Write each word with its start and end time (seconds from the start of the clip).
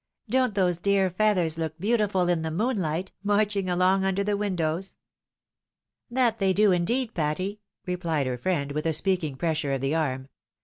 Don't 0.27 0.55
those 0.55 0.79
dear 0.79 1.11
feathers 1.11 1.59
look 1.59 1.77
beautiful 1.79 2.27
in 2.27 2.41
the 2.41 2.49
moonlight, 2.49 3.11
inarching 3.23 3.69
along 3.71 4.03
under 4.03 4.23
the 4.23 4.35
windows? 4.35 4.97
""That 6.09 6.39
they 6.39 6.53
do 6.53 6.71
indeed, 6.71 7.13
Patty!" 7.13 7.61
replied 7.85 8.25
her 8.25 8.39
friend, 8.39 8.71
with 8.71 8.87
a 8.87 8.93
speaking 8.93 9.35
pressure 9.35 9.73
of 9.73 9.81
the 9.81 9.93
arm. 9.93 10.29